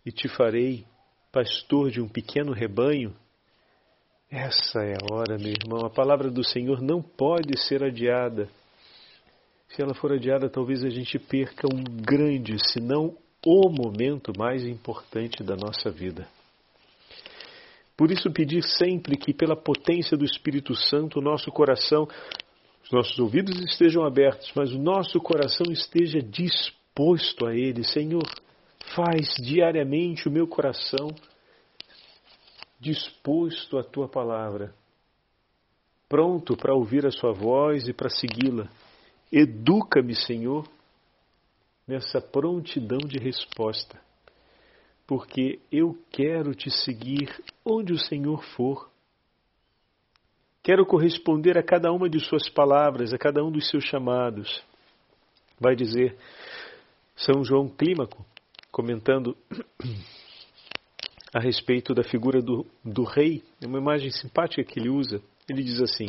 e 0.04 0.12
te 0.12 0.28
farei 0.28 0.84
pastor 1.32 1.92
de 1.92 2.02
um 2.02 2.10
pequeno 2.10 2.54
rebanho, 2.54 3.16
essa 4.32 4.80
é 4.84 4.96
a 4.96 5.14
hora, 5.14 5.38
meu 5.38 5.54
irmão. 5.54 5.86
A 5.86 5.92
palavra 5.92 6.32
do 6.32 6.44
Senhor 6.44 6.82
não 6.82 7.00
pode 7.00 7.56
ser 7.68 7.84
adiada. 7.84 8.50
Se 9.70 9.80
ela 9.80 9.94
for 9.94 10.12
adiada, 10.12 10.50
talvez 10.50 10.84
a 10.84 10.90
gente 10.90 11.20
perca 11.20 11.68
um 11.72 11.84
grande, 11.84 12.58
se 12.72 12.80
não 12.80 13.16
o 13.46 13.70
momento 13.70 14.34
mais 14.36 14.66
importante 14.66 15.44
da 15.44 15.56
nossa 15.56 15.92
vida. 15.92 16.28
Por 17.98 18.12
isso, 18.12 18.32
pedir 18.32 18.64
sempre 18.64 19.18
que, 19.18 19.34
pela 19.34 19.56
potência 19.56 20.16
do 20.16 20.24
Espírito 20.24 20.76
Santo, 20.76 21.18
o 21.18 21.22
nosso 21.22 21.52
coração, 21.52 22.08
os 22.84 22.92
nossos 22.92 23.18
ouvidos 23.18 23.60
estejam 23.60 24.06
abertos, 24.06 24.52
mas 24.56 24.72
o 24.72 24.78
nosso 24.78 25.20
coração 25.20 25.66
esteja 25.72 26.22
disposto 26.22 27.48
a 27.48 27.56
Ele. 27.56 27.84
Senhor, 27.84 28.24
faz 28.96 29.34
diariamente 29.44 30.28
o 30.28 30.32
meu 30.32 30.48
coração 30.48 31.10
disposto 32.80 33.80
à 33.80 33.84
tua 33.84 34.08
palavra, 34.08 34.74
pronto 36.08 36.56
para 36.56 36.76
ouvir 36.76 37.06
a 37.06 37.12
sua 37.12 37.34
voz 37.34 37.88
e 37.88 37.94
para 37.94 38.10
segui-la. 38.10 38.70
Educa-me, 39.32 40.14
Senhor, 40.16 40.68
nessa 41.88 42.22
prontidão 42.22 43.00
de 43.00 43.18
resposta, 43.18 44.00
porque 45.08 45.60
eu 45.72 45.98
quero 46.12 46.54
te 46.54 46.70
seguir 46.70 47.34
onde 47.66 47.94
o 47.94 47.98
Senhor 47.98 48.44
for. 48.56 48.92
Quero 50.62 50.86
corresponder 50.86 51.58
a 51.58 51.64
cada 51.64 51.94
uma 51.94 52.10
de 52.10 52.20
suas 52.20 52.50
palavras, 52.50 53.14
a 53.14 53.18
cada 53.18 53.42
um 53.42 53.50
dos 53.50 53.70
seus 53.70 53.86
chamados. 53.86 54.62
Vai 55.58 55.78
dizer 55.78 56.18
São 57.16 57.42
João 57.42 57.70
Clímaco, 57.70 58.26
comentando 58.70 59.36
a 61.34 61.40
respeito 61.40 61.94
da 61.94 62.04
figura 62.04 62.42
do, 62.42 62.66
do 62.84 63.04
rei, 63.04 63.42
é 63.62 63.66
uma 63.66 63.80
imagem 63.80 64.12
simpática 64.12 64.64
que 64.64 64.78
ele 64.78 64.90
usa. 64.90 65.22
Ele 65.50 65.64
diz 65.64 65.80
assim: 65.82 66.08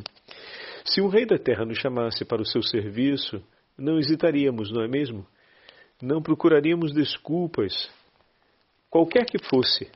Se 0.84 1.00
um 1.00 1.08
rei 1.08 1.24
da 1.24 1.38
terra 1.38 1.64
nos 1.64 1.78
chamasse 1.78 2.24
para 2.24 2.42
o 2.42 2.46
seu 2.46 2.62
serviço, 2.62 3.40
não 3.76 3.98
hesitaríamos, 3.98 4.72
não 4.72 4.82
é 4.82 4.88
mesmo? 4.88 5.24
Não 6.02 6.20
procuraríamos 6.20 6.92
desculpas, 6.92 7.90
qualquer 8.90 9.24
que 9.24 9.38
fosse. 9.38 9.88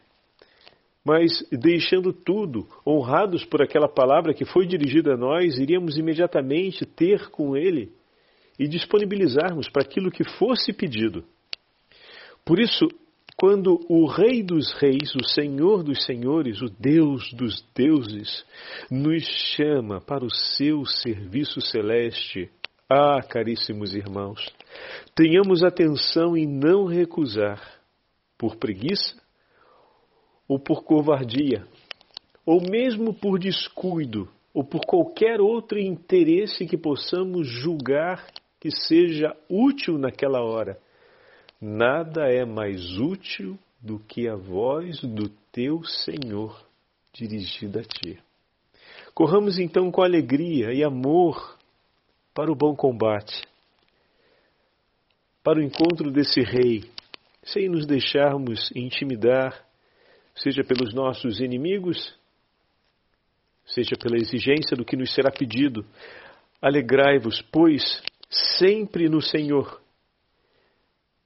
Mas, 1.05 1.45
deixando 1.51 2.13
tudo, 2.13 2.67
honrados 2.87 3.45
por 3.45 3.61
aquela 3.61 3.89
palavra 3.89 4.33
que 4.33 4.45
foi 4.45 4.67
dirigida 4.67 5.15
a 5.15 5.17
nós, 5.17 5.59
iríamos 5.59 5.99
imediatamente 5.99 6.87
ter 6.87 7.29
com 7.31 7.57
ele 7.57 7.93
e 8.59 8.69
disponibilizarmos 8.69 9.69
para 9.69 9.83
aquilo 9.83 10.11
que 10.11 10.23
fosse 10.23 10.73
pedido. 10.73 11.25
Por 12.45 12.61
isso, 12.61 12.89
quando 13.37 13.81
o 13.89 14.07
Rei 14.07 14.43
dos 14.43 14.73
Reis, 14.75 15.15
o 15.17 15.25
Senhor 15.25 15.83
dos 15.83 16.05
Senhores, 16.05 16.63
o 16.63 16.69
Deus 16.69 17.33
dos 17.33 17.65
Deuses, 17.75 18.45
nos 18.89 19.25
chama 19.57 20.01
para 20.01 20.25
o 20.25 20.31
seu 20.31 20.85
serviço 20.85 21.61
celeste. 21.61 22.49
Ah, 22.89 23.21
caríssimos 23.23 23.95
irmãos, 23.95 24.47
tenhamos 25.17 25.65
atenção 25.65 26.37
em 26.37 26.47
não 26.47 26.85
recusar, 26.85 27.82
por 28.43 28.57
preguiça 28.57 29.15
ou 30.49 30.59
por 30.59 30.83
covardia, 30.83 31.65
ou 32.45 32.61
mesmo 32.61 33.15
por 33.15 33.39
descuido, 33.39 34.29
ou 34.53 34.65
por 34.65 34.81
qualquer 34.85 35.41
outro 35.41 35.79
interesse 35.79 36.67
que 36.67 36.77
possamos 36.77 37.47
julgar 37.47 38.27
que 38.61 38.71
seja 38.71 39.35
útil 39.49 39.97
naquela 39.97 40.43
hora 40.43 40.77
Nada 41.65 42.23
é 42.23 42.45
mais 42.45 42.99
útil 42.99 43.57
do 43.81 44.01
que 44.01 44.29
a 44.29 44.35
voz 44.35 45.01
do 45.01 45.29
teu 45.53 45.85
Senhor 45.85 46.61
dirigida 47.13 47.83
a 47.83 47.85
ti. 47.85 48.19
Corramos 49.15 49.61
então 49.61 49.89
com 49.89 50.03
alegria 50.03 50.73
e 50.73 50.83
amor 50.83 51.57
para 52.35 52.51
o 52.51 52.57
bom 52.57 52.75
combate, 52.75 53.47
para 55.45 55.61
o 55.61 55.63
encontro 55.63 56.11
desse 56.11 56.41
Rei, 56.41 56.83
sem 57.43 57.69
nos 57.69 57.87
deixarmos 57.87 58.71
intimidar 58.75 59.65
seja 60.35 60.63
pelos 60.65 60.95
nossos 60.95 61.41
inimigos, 61.41 62.19
seja 63.67 63.97
pela 64.01 64.17
exigência 64.17 64.77
do 64.77 64.85
que 64.85 64.97
nos 64.97 65.13
será 65.13 65.31
pedido. 65.31 65.85
Alegrai-vos, 66.61 67.43
pois, 67.53 68.03
sempre 68.31 69.09
no 69.09 69.21
Senhor. 69.21 69.81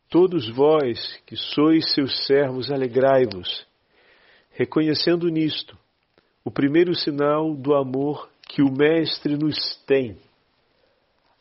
Todos 0.08 0.49
vós 0.49 1.20
que 1.26 1.37
sois 1.37 1.92
seus 1.92 2.26
servos, 2.26 2.70
alegrai-vos, 2.70 3.66
reconhecendo 4.52 5.28
nisto 5.28 5.76
o 6.44 6.50
primeiro 6.50 6.94
sinal 6.94 7.54
do 7.54 7.75
amor 7.75 8.30
que 8.49 8.62
o 8.62 8.70
Mestre 8.70 9.37
nos 9.37 9.76
tem, 9.85 10.16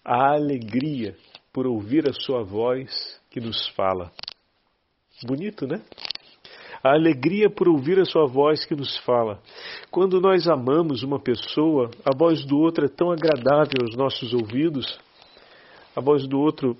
a 0.03 0.34
alegria 0.34 1.15
por 1.53 1.67
ouvir 1.67 2.10
a 2.10 2.13
sua 2.13 2.44
voz 2.44 3.22
que 3.29 3.39
nos 3.39 3.67
fala. 3.70 4.12
Bonito, 5.24 5.65
né? 5.65 5.81
A 6.84 6.93
alegria 6.93 7.50
por 7.50 7.67
ouvir 7.67 8.00
a 8.00 8.05
sua 8.05 8.27
voz 8.27 8.65
que 8.65 8.75
nos 8.75 8.98
fala. 9.00 9.41
Quando 9.89 10.19
nós 10.19 10.48
amamos 10.48 11.03
uma 11.03 11.19
pessoa, 11.19 11.89
a 12.05 12.15
voz 12.15 12.45
do 12.45 12.57
outro 12.60 12.86
é 12.86 12.89
tão 12.89 13.12
agradável 13.12 13.81
aos 13.81 13.95
nossos 13.95 14.34
ouvidos, 14.34 15.00
a 15.95 16.01
voz 16.01 16.27
do 16.27 16.39
outro 16.39 16.77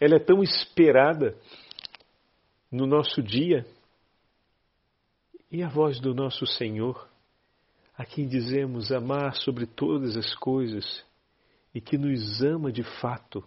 ela 0.00 0.16
é 0.16 0.18
tão 0.18 0.42
esperada 0.42 1.36
no 2.72 2.86
nosso 2.86 3.22
dia. 3.22 3.66
E 5.52 5.62
a 5.62 5.68
voz 5.68 6.00
do 6.00 6.14
nosso 6.14 6.46
Senhor, 6.46 7.06
a 7.98 8.04
quem 8.04 8.26
dizemos 8.26 8.90
amar 8.90 9.34
sobre 9.34 9.66
todas 9.66 10.16
as 10.16 10.34
coisas 10.36 11.04
e 11.74 11.80
que 11.80 11.98
nos 11.98 12.40
ama 12.40 12.72
de 12.72 12.82
fato, 12.82 13.44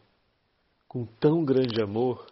com 0.88 1.06
tão 1.06 1.44
grande 1.44 1.82
amor. 1.82 2.28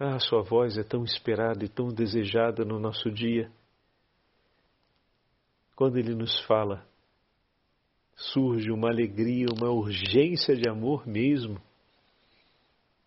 Ah, 0.00 0.20
sua 0.20 0.42
voz 0.42 0.78
é 0.78 0.84
tão 0.84 1.02
esperada 1.02 1.64
e 1.64 1.68
tão 1.68 1.88
desejada 1.88 2.64
no 2.64 2.78
nosso 2.78 3.10
dia. 3.10 3.50
Quando 5.74 5.98
ele 5.98 6.14
nos 6.14 6.38
fala, 6.46 6.86
surge 8.14 8.70
uma 8.70 8.88
alegria, 8.88 9.46
uma 9.52 9.70
urgência 9.70 10.54
de 10.54 10.68
amor 10.68 11.04
mesmo, 11.04 11.60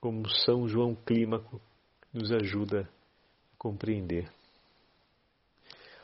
como 0.02 0.28
São 0.30 0.68
João 0.68 0.94
Clímaco 0.94 1.62
nos 2.14 2.30
ajuda 2.32 2.82
a 2.82 3.58
compreender. 3.58 4.30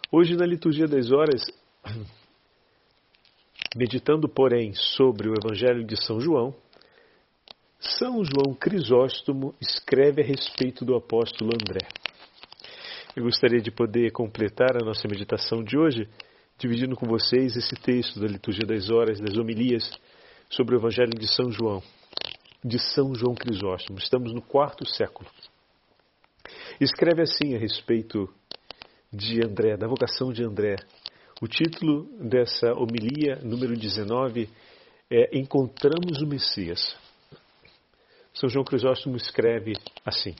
Hoje, 0.09 0.37
na 0.37 0.45
liturgia 0.45 0.87
das 0.87 1.11
horas, 1.11 1.41
meditando, 3.75 4.29
porém, 4.29 4.73
sobre 4.73 5.27
o 5.27 5.33
Evangelho 5.33 5.85
de 5.85 6.01
São 6.01 6.21
João, 6.21 6.55
São 7.79 8.23
João 8.23 8.55
Crisóstomo 8.55 9.53
escreve 9.61 10.21
a 10.21 10.25
respeito 10.25 10.83
do 10.83 10.95
apóstolo 10.95 11.51
André. 11.53 11.87
Eu 13.15 13.23
gostaria 13.23 13.61
de 13.61 13.71
poder 13.71 14.11
completar 14.11 14.75
a 14.75 14.85
nossa 14.85 15.07
meditação 15.07 15.63
de 15.63 15.77
hoje, 15.77 16.09
dividindo 16.57 16.95
com 16.95 17.05
vocês 17.05 17.55
esse 17.55 17.75
texto 17.75 18.19
da 18.19 18.27
liturgia 18.27 18.65
das 18.65 18.89
horas, 18.89 19.19
das 19.19 19.37
homilias, 19.37 19.89
sobre 20.49 20.75
o 20.75 20.79
Evangelho 20.79 21.17
de 21.17 21.27
São 21.27 21.51
João 21.51 21.81
de 22.63 22.79
São 22.79 23.13
João 23.13 23.35
Crisóstomo. 23.35 23.99
Estamos 23.99 24.33
no 24.33 24.41
quarto 24.41 24.85
século. 24.85 25.29
Escreve 26.81 27.21
assim 27.21 27.55
a 27.55 27.59
respeito 27.59 28.27
de 29.11 29.45
André, 29.45 29.77
da 29.77 29.87
vocação 29.87 30.33
de 30.33 30.43
André. 30.43 30.75
O 31.41 31.47
título 31.47 32.09
dessa 32.19 32.73
homilia, 32.73 33.39
número 33.43 33.77
19, 33.77 34.49
é 35.09 35.37
Encontramos 35.37 36.21
o 36.21 36.27
Messias. 36.27 36.97
São 38.39 38.47
João 38.47 38.63
Crisóstomo 38.63 39.17
escreve 39.17 39.73
assim: 40.05 40.35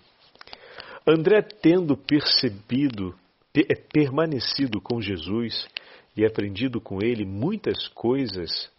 André, 1.05 1.41
tendo 1.41 1.97
percebido, 1.97 3.17
é 3.55 3.75
permanecido 3.75 4.79
com 4.79 5.01
Jesus 5.01 5.67
e 6.15 6.23
aprendido 6.23 6.79
com 6.79 7.01
ele 7.01 7.25
muitas 7.25 7.87
coisas, 7.87 8.71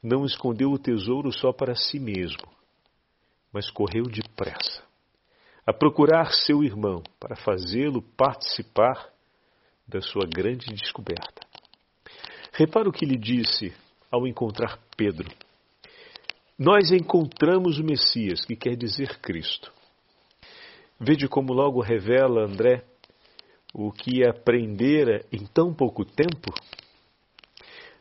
não 0.00 0.24
escondeu 0.24 0.70
o 0.70 0.78
tesouro 0.78 1.32
só 1.32 1.52
para 1.52 1.74
si 1.74 1.98
mesmo, 1.98 2.46
mas 3.52 3.68
correu 3.68 4.04
depressa 4.04 4.86
a 5.66 5.72
procurar 5.72 6.32
seu 6.32 6.62
irmão 6.62 7.02
para 7.18 7.34
fazê-lo 7.34 8.00
participar 8.00 9.10
da 9.88 10.00
sua 10.00 10.24
grande 10.24 10.66
descoberta. 10.72 11.44
Repara 12.52 12.88
o 12.88 12.92
que 12.92 13.04
lhe 13.04 13.18
disse 13.18 13.74
ao 14.08 14.28
encontrar 14.28 14.78
Pedro. 14.96 15.28
Nós 16.58 16.90
encontramos 16.90 17.78
o 17.78 17.84
Messias, 17.84 18.44
que 18.44 18.56
quer 18.56 18.76
dizer 18.76 19.18
Cristo. 19.20 19.70
Vede 20.98 21.28
como 21.28 21.52
logo 21.52 21.82
revela 21.82 22.44
André 22.44 22.82
o 23.74 23.92
que 23.92 24.24
aprendera 24.24 25.22
em 25.30 25.44
tão 25.44 25.74
pouco 25.74 26.02
tempo? 26.02 26.54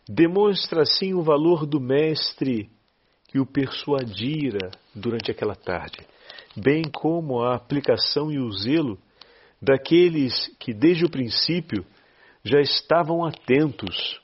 Demonstra 0.08 0.84
assim 0.84 1.14
o 1.14 1.22
valor 1.22 1.66
do 1.66 1.82
Mestre 1.82 2.70
que 3.28 3.40
o 3.40 3.46
persuadira 3.46 4.72
durante 4.94 5.30
aquela 5.30 5.56
tarde, 5.56 5.98
bem 6.56 6.84
como 6.84 7.42
a 7.42 7.56
aplicação 7.56 8.32
e 8.32 8.40
o 8.40 8.50
zelo 8.54 8.98
daqueles 9.62 10.48
que 10.58 10.74
desde 10.74 11.04
o 11.04 11.10
princípio 11.10 11.86
já 12.42 12.62
estavam 12.62 13.26
atentos. 13.26 14.22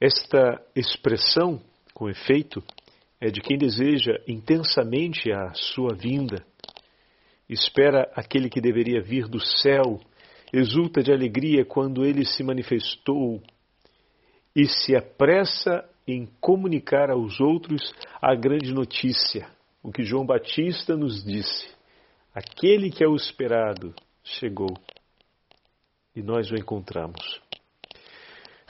Esta 0.00 0.64
expressão, 0.76 1.60
com 2.02 2.10
efeito, 2.10 2.60
é 3.20 3.30
de 3.30 3.40
quem 3.40 3.56
deseja 3.56 4.18
intensamente 4.26 5.30
a 5.30 5.54
sua 5.54 5.94
vinda, 5.94 6.44
espera 7.48 8.10
aquele 8.12 8.50
que 8.50 8.60
deveria 8.60 9.00
vir 9.00 9.28
do 9.28 9.38
céu, 9.38 10.00
exulta 10.52 11.00
de 11.00 11.12
alegria 11.12 11.64
quando 11.64 12.04
ele 12.04 12.24
se 12.24 12.42
manifestou 12.42 13.40
e 14.52 14.66
se 14.66 14.96
apressa 14.96 15.88
em 16.04 16.26
comunicar 16.40 17.08
aos 17.08 17.38
outros 17.38 17.94
a 18.20 18.34
grande 18.34 18.74
notícia, 18.74 19.48
o 19.80 19.92
que 19.92 20.02
João 20.02 20.26
Batista 20.26 20.96
nos 20.96 21.22
disse. 21.22 21.68
Aquele 22.34 22.90
que 22.90 23.04
é 23.04 23.06
o 23.06 23.14
esperado 23.14 23.94
chegou 24.24 24.74
e 26.16 26.20
nós 26.20 26.50
o 26.50 26.56
encontramos. 26.56 27.40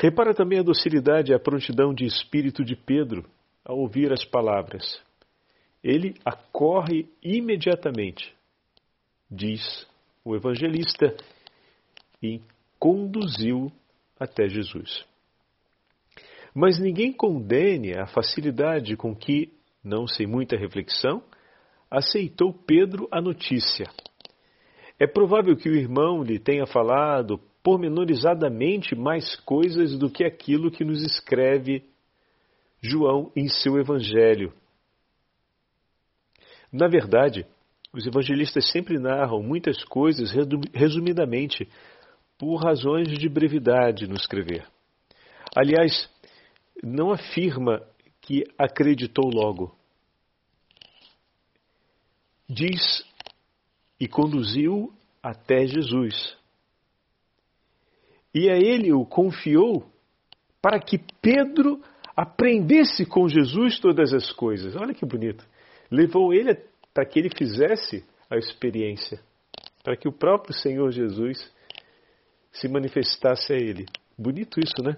Repara 0.02 0.34
também 0.34 0.58
a 0.58 0.64
docilidade 0.64 1.30
e 1.30 1.34
a 1.34 1.38
prontidão 1.38 1.94
de 1.94 2.04
espírito 2.04 2.64
de 2.64 2.74
Pedro 2.74 3.24
ao 3.64 3.78
ouvir 3.78 4.12
as 4.12 4.24
palavras. 4.24 5.00
Ele 5.80 6.16
acorre 6.24 7.06
imediatamente, 7.22 8.34
diz 9.30 9.86
o 10.24 10.34
evangelista, 10.34 11.16
e 12.20 12.40
conduziu 12.80 13.70
até 14.18 14.48
Jesus. 14.48 15.06
Mas 16.52 16.80
ninguém 16.80 17.12
condene 17.12 17.96
a 17.96 18.04
facilidade 18.04 18.96
com 18.96 19.14
que, 19.14 19.52
não 19.84 20.08
sem 20.08 20.26
muita 20.26 20.56
reflexão, 20.56 21.22
aceitou 21.88 22.52
Pedro 22.52 23.06
a 23.08 23.20
notícia. 23.20 23.86
É 24.98 25.06
provável 25.06 25.56
que 25.56 25.68
o 25.68 25.76
irmão 25.76 26.24
lhe 26.24 26.40
tenha 26.40 26.66
falado 26.66 27.40
pormenorizadamente 27.62 28.94
mais 28.94 29.36
coisas 29.36 29.98
do 29.98 30.10
que 30.10 30.24
aquilo 30.24 30.70
que 30.70 30.84
nos 30.84 31.02
escreve 31.02 31.84
João 32.80 33.30
em 33.36 33.48
seu 33.48 33.78
Evangelho. 33.78 34.52
Na 36.72 36.88
verdade, 36.88 37.46
os 37.92 38.06
evangelistas 38.06 38.70
sempre 38.70 38.98
narram 38.98 39.42
muitas 39.42 39.84
coisas 39.84 40.32
resumidamente, 40.72 41.68
por 42.38 42.56
razões 42.56 43.06
de 43.06 43.28
brevidade 43.28 44.08
no 44.08 44.14
escrever. 44.14 44.66
Aliás, 45.54 46.10
não 46.82 47.12
afirma 47.12 47.86
que 48.20 48.42
acreditou 48.58 49.30
logo. 49.32 49.76
Diz 52.48 53.04
e 54.00 54.08
conduziu 54.08 54.92
até 55.22 55.66
Jesus. 55.66 56.36
E 58.34 58.50
a 58.50 58.56
ele 58.56 58.92
o 58.92 59.04
confiou 59.04 59.84
para 60.60 60.78
que 60.80 60.98
Pedro 61.20 61.82
aprendesse 62.16 63.04
com 63.04 63.28
Jesus 63.28 63.78
todas 63.78 64.12
as 64.12 64.32
coisas. 64.32 64.76
Olha 64.76 64.94
que 64.94 65.04
bonito. 65.04 65.44
Levou 65.90 66.32
ele 66.32 66.54
para 66.94 67.04
que 67.04 67.18
ele 67.18 67.30
fizesse 67.36 68.04
a 68.30 68.36
experiência, 68.36 69.20
para 69.82 69.96
que 69.96 70.08
o 70.08 70.12
próprio 70.12 70.54
Senhor 70.54 70.90
Jesus 70.90 71.52
se 72.52 72.68
manifestasse 72.68 73.52
a 73.52 73.56
ele. 73.56 73.86
Bonito 74.16 74.60
isso, 74.60 74.82
né? 74.82 74.96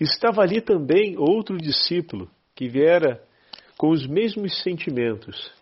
Estava 0.00 0.42
ali 0.42 0.60
também 0.60 1.16
outro 1.16 1.56
discípulo 1.56 2.30
que 2.54 2.68
viera 2.68 3.22
com 3.76 3.90
os 3.90 4.06
mesmos 4.06 4.62
sentimentos. 4.62 5.52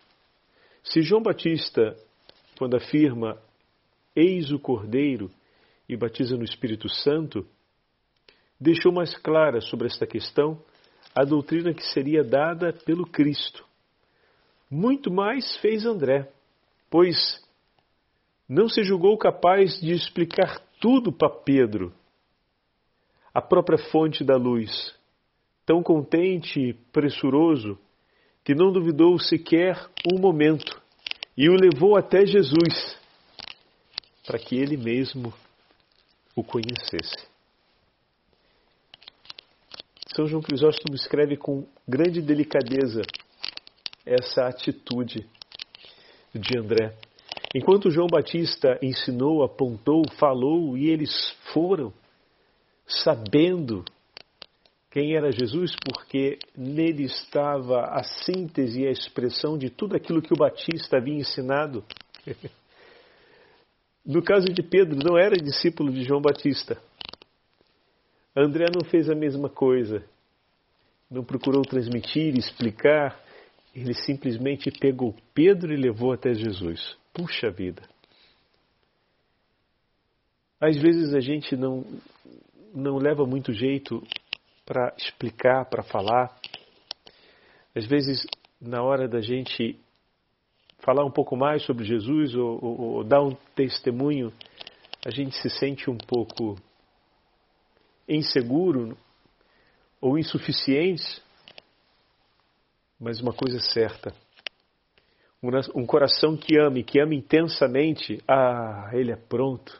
Se 0.83 1.01
João 1.01 1.21
Batista, 1.21 1.95
quando 2.57 2.75
afirma 2.75 3.37
Eis 4.15 4.51
o 4.51 4.59
Cordeiro 4.59 5.29
e 5.87 5.95
batiza 5.95 6.35
no 6.35 6.43
Espírito 6.43 6.89
Santo, 6.89 7.47
deixou 8.59 8.91
mais 8.91 9.15
clara 9.17 9.61
sobre 9.61 9.87
esta 9.87 10.05
questão 10.05 10.61
a 11.15 11.23
doutrina 11.23 11.73
que 11.73 11.83
seria 11.83 12.23
dada 12.23 12.73
pelo 12.85 13.05
Cristo. 13.05 13.65
Muito 14.69 15.11
mais 15.11 15.57
fez 15.57 15.85
André, 15.85 16.31
pois 16.89 17.41
não 18.47 18.67
se 18.67 18.83
julgou 18.83 19.17
capaz 19.17 19.79
de 19.79 19.91
explicar 19.91 20.59
tudo 20.79 21.11
para 21.11 21.29
Pedro, 21.29 21.93
a 23.33 23.41
própria 23.41 23.77
fonte 23.77 24.23
da 24.23 24.35
luz, 24.35 24.95
tão 25.65 25.83
contente 25.83 26.59
e 26.59 26.73
pressuroso, 26.73 27.77
que 28.43 28.55
não 28.55 28.71
duvidou 28.71 29.19
sequer 29.19 29.89
um 30.11 30.19
momento 30.19 30.81
e 31.35 31.49
o 31.49 31.53
levou 31.53 31.97
até 31.97 32.25
Jesus, 32.25 32.97
para 34.25 34.39
que 34.39 34.55
ele 34.55 34.77
mesmo 34.77 35.33
o 36.37 36.43
conhecesse. 36.43 37.27
São 40.15 40.27
João 40.27 40.41
Crisóstomo 40.41 40.95
escreve 40.95 41.35
com 41.35 41.67
grande 41.87 42.21
delicadeza 42.21 43.01
essa 44.05 44.45
atitude 44.45 45.27
de 46.33 46.59
André. 46.59 46.95
Enquanto 47.55 47.89
João 47.89 48.07
Batista 48.07 48.77
ensinou, 48.83 49.43
apontou, 49.43 50.03
falou 50.19 50.77
e 50.77 50.89
eles 50.89 51.35
foram, 51.51 51.91
sabendo 52.87 53.83
quem 54.91 55.15
era 55.15 55.31
Jesus, 55.31 55.75
porque 55.83 56.37
nele 56.55 57.03
estava 57.03 57.81
a 57.81 58.03
síntese 58.03 58.81
e 58.81 58.87
a 58.87 58.91
expressão 58.91 59.57
de 59.57 59.69
tudo 59.69 59.95
aquilo 59.95 60.21
que 60.21 60.33
o 60.33 60.37
Batista 60.37 60.97
havia 60.97 61.15
ensinado. 61.15 61.83
No 64.07 64.23
caso 64.23 64.47
de 64.47 64.63
Pedro, 64.63 64.97
não 65.03 65.17
era 65.17 65.35
discípulo 65.35 65.91
de 65.91 66.05
João 66.05 66.21
Batista. 66.21 66.81
André 68.33 68.67
não 68.73 68.89
fez 68.89 69.09
a 69.09 69.15
mesma 69.15 69.49
coisa. 69.49 70.01
Não 71.11 71.25
procurou 71.25 71.61
transmitir, 71.63 72.37
explicar. 72.37 73.21
Ele 73.75 73.93
simplesmente 73.93 74.71
pegou 74.71 75.13
Pedro 75.33 75.73
e 75.73 75.75
levou 75.75 76.13
até 76.13 76.33
Jesus. 76.33 76.95
Puxa 77.13 77.51
vida. 77.51 77.81
Às 80.57 80.77
vezes 80.77 81.13
a 81.13 81.19
gente 81.19 81.57
não, 81.57 81.83
não 82.73 82.97
leva 82.97 83.25
muito 83.25 83.51
jeito 83.51 84.01
para 84.65 84.95
explicar, 84.97 85.65
para 85.65 85.83
falar. 85.83 86.33
Às 87.75 87.85
vezes, 87.85 88.25
na 88.61 88.81
hora 88.81 89.05
da 89.05 89.19
gente 89.19 89.77
falar 90.79 91.05
um 91.05 91.11
pouco 91.11 91.35
mais 91.35 91.63
sobre 91.63 91.85
Jesus 91.85 92.35
ou, 92.35 92.59
ou, 92.63 92.81
ou 92.81 93.03
dar 93.03 93.21
um 93.21 93.35
testemunho, 93.55 94.33
a 95.05 95.09
gente 95.09 95.35
se 95.37 95.49
sente 95.49 95.89
um 95.89 95.97
pouco 95.97 96.55
inseguro 98.07 98.97
ou 100.01 100.17
insuficiente. 100.17 101.21
Mas 102.99 103.21
uma 103.21 103.33
coisa 103.33 103.57
é 103.57 103.59
certa 103.59 104.13
um 105.75 105.85
coração 105.85 106.35
que 106.35 106.57
ame, 106.57 106.83
que 106.83 106.99
ama 106.99 107.13
intensamente, 107.13 108.21
ah, 108.27 108.89
ele 108.93 109.11
é 109.11 109.15
pronto. 109.15 109.79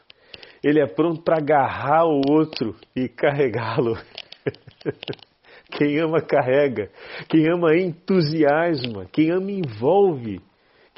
Ele 0.62 0.80
é 0.80 0.86
pronto 0.86 1.22
para 1.22 1.36
agarrar 1.36 2.06
o 2.06 2.20
outro 2.28 2.76
e 2.94 3.08
carregá-lo. 3.08 3.96
Quem 5.70 6.00
ama 6.00 6.22
carrega, 6.22 6.90
quem 7.28 7.46
ama 7.52 7.76
entusiasma, 7.76 9.04
quem 9.12 9.30
ama 9.30 9.52
envolve, 9.52 10.40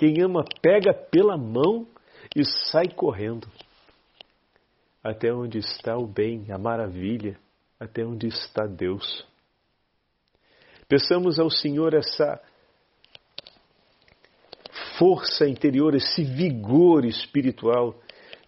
quem 0.00 0.22
ama 0.22 0.42
pega 0.62 0.94
pela 0.94 1.36
mão 1.36 1.86
e 2.34 2.42
sai 2.42 2.88
correndo. 2.88 3.46
Até 5.04 5.30
onde 5.30 5.58
está 5.58 5.94
o 5.98 6.06
bem, 6.06 6.46
a 6.50 6.56
maravilha, 6.56 7.38
até 7.78 8.02
onde 8.02 8.26
está 8.26 8.66
Deus. 8.66 9.26
Peçamos 10.88 11.38
ao 11.38 11.50
Senhor 11.50 11.92
essa 11.92 12.40
força 14.98 15.46
interior, 15.46 15.94
esse 15.94 16.24
vigor 16.24 17.04
espiritual 17.04 17.94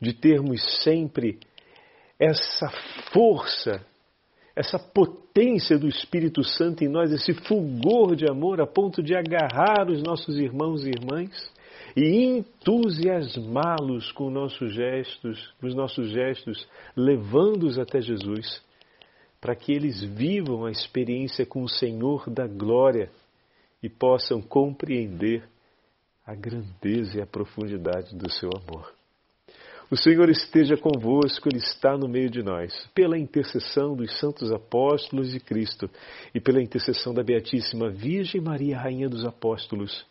de 0.01 0.15
termos 0.15 0.83
sempre 0.83 1.39
essa 2.19 2.71
força, 3.13 3.85
essa 4.55 4.79
potência 4.79 5.79
do 5.79 5.89
Espírito 5.89 6.45
Santo 6.45 6.85
em 6.85 6.89
nós, 6.89 7.11
esse 7.11 7.33
fulgor 7.33 8.15
de 8.15 8.27
amor 8.31 8.61
a 8.61 8.67
ponto 8.67 9.03
de 9.03 9.15
agarrar 9.15 9.89
os 9.89 10.03
nossos 10.03 10.39
irmãos 10.39 10.85
e 10.85 10.91
irmãs 10.91 11.51
e 11.97 12.25
entusiasmá-los 12.25 14.13
com 14.13 14.31
nossos 14.31 14.75
gestos, 14.75 15.55
os 15.63 15.75
nossos 15.75 16.11
gestos, 16.11 16.69
levando-os 16.97 17.79
até 17.79 18.01
Jesus, 18.01 18.63
para 19.41 19.57
que 19.57 19.73
eles 19.73 20.03
vivam 20.03 20.67
a 20.67 20.71
experiência 20.71 21.45
com 21.45 21.63
o 21.63 21.69
Senhor 21.69 22.29
da 22.31 22.47
glória 22.47 23.11
e 23.83 23.89
possam 23.89 24.41
compreender 24.41 25.43
a 26.25 26.35
grandeza 26.35 27.19
e 27.19 27.23
a 27.23 27.27
profundidade 27.27 28.15
do 28.15 28.31
seu 28.31 28.51
amor. 28.51 29.02
O 29.93 29.97
Senhor 29.99 30.31
esteja 30.31 30.75
convosco, 30.75 31.51
Ele 31.51 31.59
está 31.59 31.99
no 31.99 32.09
meio 32.09 32.31
de 32.31 32.43
nós. 32.43 32.73
Pela 32.95 33.19
intercessão 33.19 33.95
dos 33.95 34.19
santos 34.19 34.51
apóstolos 34.51 35.31
de 35.31 35.39
Cristo 35.39 35.87
e 36.35 36.41
pela 36.41 36.63
intercessão 36.63 37.13
da 37.13 37.23
Beatíssima 37.23 37.91
Virgem 37.91 38.41
Maria, 38.41 38.79
Rainha 38.79 39.07
dos 39.07 39.23
Apóstolos, 39.27 40.07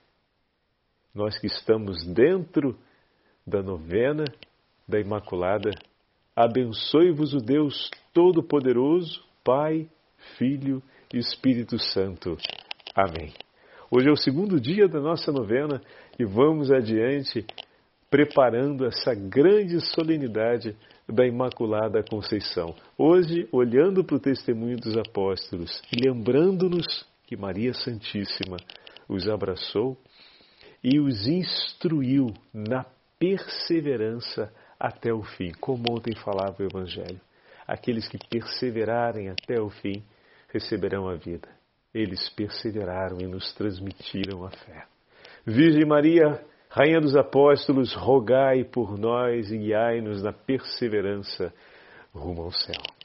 nós 1.15 1.35
que 1.39 1.47
estamos 1.47 2.05
dentro 2.05 2.77
da 3.45 3.63
novena 3.63 4.25
da 4.87 4.99
Imaculada, 4.99 5.71
abençoe-vos 6.35 7.33
o 7.33 7.39
Deus 7.39 7.89
Todo-Poderoso, 8.13 9.23
Pai, 9.43 9.89
Filho 10.37 10.83
e 11.11 11.17
Espírito 11.17 11.79
Santo. 11.79 12.37
Amém. 12.93 13.33
Hoje 13.89 14.09
é 14.09 14.11
o 14.11 14.15
segundo 14.15 14.61
dia 14.61 14.87
da 14.87 14.99
nossa 14.99 15.31
novena 15.31 15.81
e 16.19 16.23
vamos 16.23 16.71
adiante 16.71 17.43
preparando 18.11 18.85
essa 18.85 19.15
grande 19.15 19.79
solenidade 19.79 20.75
da 21.07 21.25
Imaculada 21.25 22.03
Conceição. 22.03 22.75
Hoje, 22.95 23.47
olhando 23.51 24.03
para 24.03 24.17
o 24.17 24.19
testemunho 24.19 24.77
dos 24.77 24.95
apóstolos 24.95 25.81
e 25.91 26.07
lembrando-nos 26.07 27.07
que 27.25 27.35
Maria 27.35 27.73
Santíssima 27.73 28.57
os 29.09 29.27
abraçou 29.27 29.97
e 30.83 30.99
os 30.99 31.25
instruiu 31.25 32.27
na 32.53 32.85
perseverança 33.17 34.53
até 34.79 35.13
o 35.13 35.23
fim, 35.23 35.51
como 35.59 35.85
ontem 35.89 36.15
falava 36.15 36.61
o 36.61 36.65
Evangelho. 36.65 37.21
Aqueles 37.67 38.07
que 38.07 38.19
perseverarem 38.29 39.29
até 39.29 39.59
o 39.59 39.69
fim 39.69 40.03
receberão 40.53 41.07
a 41.07 41.15
vida 41.15 41.47
eles 41.93 42.29
perseveraram 42.29 43.19
e 43.19 43.27
nos 43.27 43.53
transmitiram 43.53 44.45
a 44.45 44.49
fé. 44.49 44.85
Virgem 45.45 45.85
Maria, 45.85 46.43
Rainha 46.73 47.01
dos 47.01 47.17
Apóstolos, 47.17 47.93
rogai 47.93 48.63
por 48.63 48.97
nós 48.97 49.51
e 49.51 49.57
guiai-nos 49.57 50.23
na 50.23 50.31
perseverança 50.31 51.53
rumo 52.15 52.43
ao 52.43 52.51
céu. 52.53 53.00